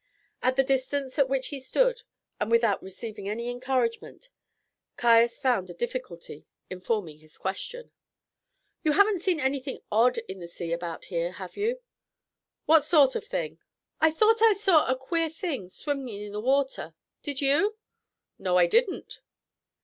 At 0.41 0.55
the 0.55 0.63
distance 0.63 1.19
at 1.19 1.29
which 1.29 1.49
he 1.49 1.59
stood, 1.59 2.01
and 2.39 2.49
without 2.49 2.81
receiving 2.81 3.29
any 3.29 3.51
encouragement, 3.51 4.31
Caius 4.97 5.37
found 5.37 5.69
a 5.69 5.75
difficulty 5.75 6.47
in 6.71 6.79
forming 6.81 7.19
his 7.19 7.37
question. 7.37 7.91
"You 8.83 8.93
haven't 8.93 9.19
seen 9.21 9.39
anything 9.39 9.83
odd 9.91 10.17
in 10.27 10.39
the 10.39 10.47
sea 10.47 10.73
about 10.73 11.05
here, 11.05 11.33
have 11.33 11.55
you?" 11.55 11.81
"What 12.65 12.83
sort 12.83 13.15
of 13.15 13.25
a 13.25 13.27
thing?" 13.27 13.59
"I 13.99 14.09
thought 14.09 14.41
I 14.41 14.53
saw 14.53 14.87
a 14.87 14.97
queer 14.97 15.29
thing 15.29 15.69
swimming 15.69 16.19
in 16.23 16.31
the 16.31 16.41
water 16.41 16.95
did 17.21 17.39
you?" 17.39 17.77
"No, 18.39 18.57
I 18.57 18.65
didn't." 18.65 19.19